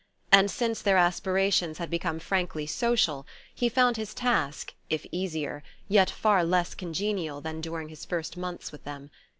[0.31, 6.09] And since their aspirations had become frankly social he found his task, if easier, yet
[6.09, 9.11] far less congenial than during his first months with them.